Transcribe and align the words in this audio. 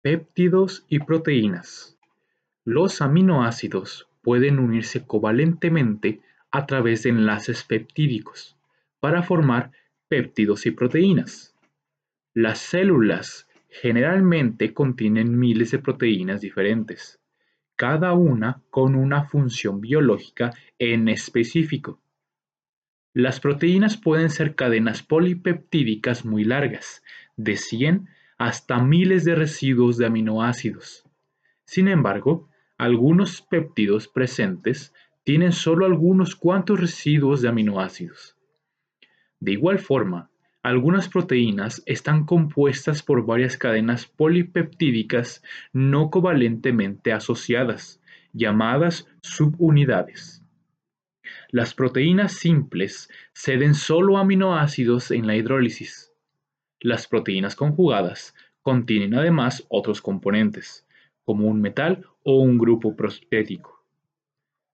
Péptidos 0.00 0.86
y 0.88 1.00
proteínas. 1.00 1.98
Los 2.64 3.02
aminoácidos 3.02 4.08
pueden 4.22 4.60
unirse 4.60 5.04
covalentemente 5.04 6.20
a 6.52 6.66
través 6.66 7.02
de 7.02 7.10
enlaces 7.10 7.64
peptídicos 7.64 8.56
para 9.00 9.24
formar 9.24 9.72
péptidos 10.06 10.66
y 10.66 10.70
proteínas. 10.70 11.56
Las 12.32 12.60
células 12.60 13.48
generalmente 13.68 14.72
contienen 14.72 15.36
miles 15.36 15.72
de 15.72 15.80
proteínas 15.80 16.42
diferentes, 16.42 17.18
cada 17.74 18.12
una 18.12 18.62
con 18.70 18.94
una 18.94 19.24
función 19.24 19.80
biológica 19.80 20.54
en 20.78 21.08
específico. 21.08 22.00
Las 23.14 23.40
proteínas 23.40 23.96
pueden 23.96 24.30
ser 24.30 24.54
cadenas 24.54 25.02
polipeptídicas 25.02 26.24
muy 26.24 26.44
largas, 26.44 27.02
de 27.36 27.56
100 27.56 28.08
hasta 28.38 28.80
miles 28.80 29.24
de 29.24 29.34
residuos 29.34 29.98
de 29.98 30.06
aminoácidos. 30.06 31.04
Sin 31.64 31.88
embargo, 31.88 32.48
algunos 32.78 33.42
péptidos 33.42 34.06
presentes 34.06 34.94
tienen 35.24 35.52
solo 35.52 35.84
algunos 35.84 36.36
cuantos 36.36 36.80
residuos 36.80 37.42
de 37.42 37.48
aminoácidos. 37.48 38.36
De 39.40 39.52
igual 39.52 39.78
forma, 39.78 40.30
algunas 40.62 41.08
proteínas 41.08 41.82
están 41.86 42.24
compuestas 42.24 43.02
por 43.02 43.26
varias 43.26 43.56
cadenas 43.56 44.06
polipeptídicas 44.06 45.42
no 45.72 46.10
covalentemente 46.10 47.12
asociadas, 47.12 48.00
llamadas 48.32 49.06
subunidades. 49.22 50.42
Las 51.50 51.74
proteínas 51.74 52.32
simples 52.32 53.10
ceden 53.34 53.74
solo 53.74 54.18
aminoácidos 54.18 55.10
en 55.10 55.26
la 55.26 55.36
hidrólisis, 55.36 56.07
las 56.80 57.06
proteínas 57.06 57.56
conjugadas 57.56 58.34
contienen 58.62 59.14
además 59.14 59.64
otros 59.68 60.00
componentes, 60.00 60.86
como 61.24 61.48
un 61.48 61.60
metal 61.60 62.06
o 62.22 62.40
un 62.40 62.58
grupo 62.58 62.94
prostético. 62.96 63.84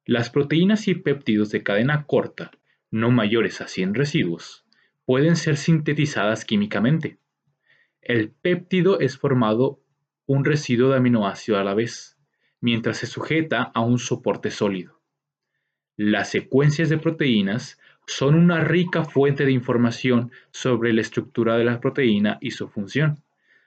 Las 0.04 0.30
proteínas 0.30 0.86
y 0.88 0.94
péptidos 0.94 1.50
de 1.50 1.62
cadena 1.62 2.04
corta, 2.06 2.50
no 2.90 3.10
mayores 3.10 3.60
a 3.60 3.68
100 3.68 3.94
residuos, 3.94 4.64
pueden 5.06 5.36
ser 5.36 5.56
sintetizadas 5.56 6.44
químicamente. 6.44 7.18
El 8.02 8.30
péptido 8.30 9.00
es 9.00 9.16
formado 9.16 9.80
un 10.26 10.44
residuo 10.44 10.90
de 10.90 10.96
aminoácido 10.96 11.58
a 11.58 11.64
la 11.64 11.74
vez, 11.74 12.18
mientras 12.60 12.98
se 12.98 13.06
sujeta 13.06 13.62
a 13.62 13.80
un 13.80 13.98
soporte 13.98 14.50
sólido. 14.50 15.00
Las 15.96 16.30
secuencias 16.30 16.88
de 16.88 16.98
proteínas 16.98 17.78
son 18.06 18.34
una 18.34 18.60
rica 18.60 19.04
fuente 19.04 19.44
de 19.44 19.52
información 19.52 20.30
sobre 20.50 20.92
la 20.92 21.00
estructura 21.00 21.56
de 21.56 21.64
la 21.64 21.80
proteína 21.80 22.38
y 22.40 22.50
su 22.50 22.68
función, 22.68 23.22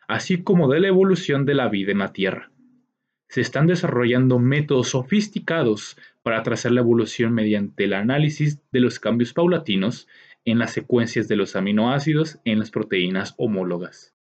así 0.07 0.43
como 0.43 0.69
de 0.69 0.79
la 0.79 0.87
evolución 0.87 1.45
de 1.45 1.55
la 1.55 1.69
vida 1.69 1.91
en 1.91 1.99
la 1.99 2.13
Tierra. 2.13 2.51
Se 3.29 3.41
están 3.41 3.67
desarrollando 3.67 4.39
métodos 4.39 4.89
sofisticados 4.89 5.97
para 6.23 6.43
trazar 6.43 6.71
la 6.71 6.81
evolución 6.81 7.33
mediante 7.33 7.85
el 7.85 7.93
análisis 7.93 8.59
de 8.71 8.79
los 8.79 8.99
cambios 8.99 9.33
paulatinos 9.33 10.07
en 10.45 10.59
las 10.59 10.71
secuencias 10.71 11.27
de 11.27 11.35
los 11.35 11.55
aminoácidos 11.55 12.39
en 12.45 12.59
las 12.59 12.71
proteínas 12.71 13.33
homólogas. 13.37 14.16